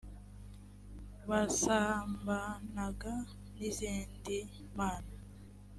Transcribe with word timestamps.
basambanaga 1.29 3.13
n 3.55 3.57
izindi 3.69 4.37
mana 4.77 5.11